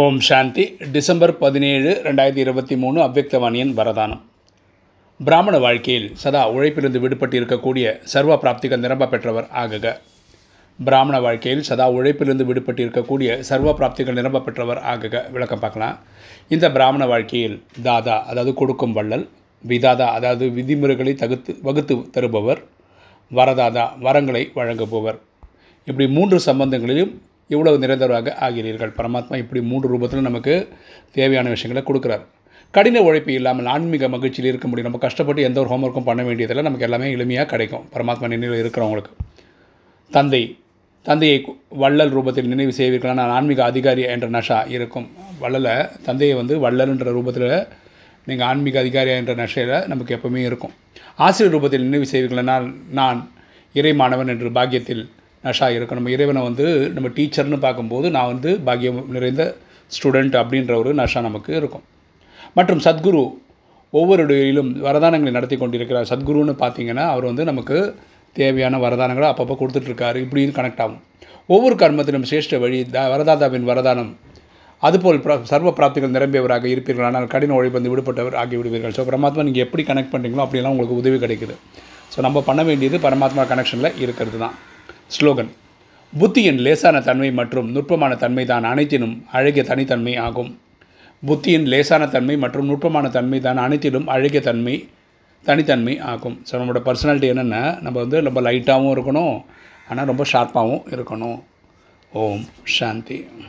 ஓம் 0.00 0.18
சாந்தி. 0.26 0.64
December 0.92 1.32
பதினேழு 1.38 1.90
ரெண்டாயிரத்தி 2.04 2.42
இருபத்தி 2.42 2.76
மூணு 2.76 2.98
அவ்வக்தவாணியின் 3.06 3.72
வரதானம். 3.78 4.20
பிராமண 5.20 5.58
வாழ்க்கையில் 5.58 6.06
சதா 6.22 6.42
உழைப்பிலிருந்து 6.50 7.00
விடுபட்டு 7.02 7.36
இருக்கக்கூடிய 7.40 7.98
சர்வ 8.12 8.38
பிராப்திகள் 8.42 8.80
நிரம்ப 8.84 9.06
பெற்றவர் 9.06 9.48
ஆகுக. 9.62 9.92
பிராமண 10.78 11.20
வாழ்க்கையில் 11.20 11.62
சதா 11.62 11.86
உழைப்பிலிருந்து 11.90 12.46
விடுபட்டு 12.50 12.82
இருக்கக்கூடிய 12.84 13.38
சர்வ 13.48 13.74
பிராப்திகள் 13.80 14.18
நிரம்ப 14.20 14.40
பெற்றவர் 14.46 14.80
ஆகுக. 14.92 15.30
விளக்கம் 15.30 15.62
பார்க்கலாம். 15.64 15.98
இந்த 16.48 16.70
பிராமண 16.76 17.06
வாழ்க்கையில் 17.06 17.62
தாதா 17.88 18.16
அதாவது 18.22 18.54
கொடுக்கும் 18.54 18.92
வள்ளல் 18.92 19.26
விதாதா 19.72 20.06
அதாவது 20.18 20.48
விதிமுறைகளை 20.48 21.14
தகுத்து 21.14 21.58
வகுத்து 21.62 21.96
தருபவர் 22.10 22.62
வரதாதா 23.30 23.84
வரங்களை 24.06 24.44
வழங்குபவர். 24.54 25.20
இப்படி 25.84 26.08
மூன்று 26.08 26.40
சம்பந்தங்களிலும் 26.48 27.12
இவ்வளவு 27.54 27.82
நிறைந்தவராக 27.84 28.34
ஆகிறீர்கள். 28.46 28.92
பரமாத்மா 29.00 29.36
இப்படி 29.42 29.60
மூன்று 29.70 29.88
ரூபத்தில் 29.92 30.28
நமக்கு 30.28 30.54
தேவையான 31.18 31.48
விஷயங்களை 31.54 31.82
கொடுக்குறார். 31.88 32.24
கடின 32.74 33.00
உழைப்பு 33.08 33.32
இல்லாமல் 33.38 33.68
ஆன்மீக 33.74 34.08
மகிழ்ச்சியில் 34.14 34.50
இருக்க 34.50 34.66
முடியும். 34.68 34.88
நம்ம 34.88 35.04
கஷ்டப்பட்டு 35.06 35.46
எந்த 35.48 35.58
ஒரு 35.62 35.70
ஹோம்ஒர்க்கும் 35.72 36.08
பண்ண 36.10 36.22
வேண்டியதில்லை 36.28 36.64
நமக்கு 36.68 36.86
எல்லாமே 36.88 37.08
எளிமையாக 37.16 37.48
கிடைக்கும். 37.52 37.86
பரமாத்மா 37.94 38.28
நினைவில் 38.34 38.60
இருக்கிறவங்களுக்கு. 38.62 39.12
தந்தை 40.10 40.42
தந்தையை 41.06 41.36
வள்ளல் 41.82 42.12
ரூபத்தில் 42.16 42.50
நினைவு 42.52 42.72
செய்வீர்களா 42.78 43.14
நான் 43.20 43.32
ஆன்மீக 43.36 43.60
அதிகாரி 43.70 44.02
என்ற 44.14 44.26
நஷா 44.36 44.58
இருக்கும். 44.76 45.06
வள்ளலை 45.42 45.74
தந்தையை 46.08 46.34
வந்து 46.40 46.54
வள்ளல்ன்ற 46.64 47.14
ரூபத்தில் 47.18 47.54
நீங்கள் 48.28 48.48
ஆன்மீக 48.50 48.76
அதிகாரியா 48.84 49.14
என்ற 49.22 49.34
நஷையில் 49.40 49.76
நமக்கு 49.92 50.12
எப்பவுமே 50.16 50.42
இருக்கும். 50.48 50.74
ஆசிரியர் 51.24 51.54
ரூபத்தில் 51.54 51.86
நினைவு 51.88 52.06
செய்வீர்களா 52.12 52.44
நான் 52.52 52.68
நான் 52.98 53.20
இறை 53.78 53.92
மாணவன் 54.00 54.30
என்று 54.34 54.48
பாக்கியத்தில் 54.58 55.02
நஷா 55.46 55.68
இருக்கும் 55.76 55.98
நம்ம 55.98 56.12
இறைவனை 56.16 56.42
வந்து 56.48 56.66
நம்ம 56.96 57.10
டீச்சர்னு 57.16 57.58
பார்க்கும்போது 57.66 58.06
நான் 58.16 58.30
வந்து 58.32 58.50
பாக்கியம் 58.68 59.00
நிறைந்த 59.16 59.44
ஸ்டூடெண்ட் 59.96 60.36
அப்படின்ற 60.42 60.72
ஒரு 60.82 60.90
நஷா 61.00 61.20
நமக்கு 61.28 61.52
இருக்கும். 61.60 61.84
மற்றும் 62.58 62.82
சத்குரு 62.86 63.22
ஒவ்வொரு 64.00 64.22
இடையிலும் 64.26 64.70
வரதானங்களை 64.86 65.32
நடத்தி 65.36 65.56
கொண்டிருக்கிறார். 65.62 66.10
சத்குருன்னு 66.10 66.54
பார்த்தீங்கன்னா 66.64 67.04
அவர் 67.14 67.26
வந்து 67.30 67.44
நமக்கு 67.50 67.78
தேவையான 68.36 68.78
வரதானங்களை 68.84 69.26
அப்பப்போ 69.32 69.54
கொடுத்துட்ருக்காரு. 69.62 70.18
இப்படின்னு 70.24 70.56
கனெக்ட் 70.58 70.82
ஆகும். 70.84 71.00
ஒவ்வொரு 71.54 71.74
கர்மத்திலும் 71.82 72.26
சிரேஷ்ட 72.30 72.60
வழி 72.64 72.78
த 72.94 73.00
வரதாதாவின் 73.14 73.68
வரதானம். 73.70 74.12
அதுபோல் 74.82 75.22
பிர 75.24 75.32
சர்வ 75.50 75.70
பிராப்திகள் 75.78 76.14
நிரம்பியவராக 76.16 76.66
இருப்பீர்கள். 76.74 77.06
ஆனால் 77.08 77.26
கடின 77.34 77.54
உழைப்பு 77.58 77.90
விடுபட்டவர் 77.92 78.36
ஆகி 78.42 78.54
விடுவீர்கள் 78.60 78.94
ஸோ 78.98 79.04
பரமாத்மா 79.08 79.42
நீங்கள் 79.48 79.64
எப்படி 79.66 79.82
கனெக்ட் 79.90 80.12
பண்ணுறீங்களோ 80.14 80.44
அப்படிலாம் 80.46 80.74
உங்களுக்கு 80.74 81.00
உதவி 81.02 81.18
கிடைக்குது. 81.24 81.56
ஸோ 82.14 82.20
நம்ம 82.26 82.40
பண்ண 82.48 82.62
வேண்டியது 82.68 82.98
பரமாத்மா 83.06 83.44
கனெக்ஷனில் 83.52 83.96
இருக்கிறது 84.04 84.38
தான். 84.44 84.56
ஸ்லோகன். 85.14 85.48
புத்தியின் 86.12 86.60
லேசான 86.64 86.96
தன்மை 87.06 87.28
மற்றும் 87.38 87.68
நுட்பமான 87.74 88.12
தன்மை 88.22 88.44
தான் 88.50 88.66
அனைத்திலும் 88.70 89.14
அழகிய 89.36 89.62
தனித்தன்மை 89.70 90.14
ஆகும். 90.26 90.50
புத்தியின் 91.22 91.66
லேசான 91.72 92.02
தன்மை 92.14 92.34
மற்றும் 92.44 92.68
நுட்பமான 92.70 93.06
தன்மை 93.16 93.38
தான் 93.46 93.60
அனைத்திலும் 93.64 94.06
அழகிய 94.14 94.40
தன்மை 94.48 94.74
தனித்தன்மை 95.46 95.94
ஆகும். 96.12 96.36
ஸோ 96.48 96.52
நம்மளோட 96.58 96.82
பர்சனாலிட்டி 96.88 97.28
என்னென்னா 97.32 97.62
நம்ம 97.84 97.96
வந்து 98.04 98.20
ரொம்ப 98.28 98.42
லைட்டாகவும் 98.48 98.92
இருக்கணும் 98.96 99.36
ஆனால் 99.90 100.10
ரொம்ப 100.12 100.26
ஷார்ப்பாகவும் 100.32 100.84
இருக்கணும். 100.94 101.38
ஓம் 102.22 102.44
சாந்தி. 102.78 103.18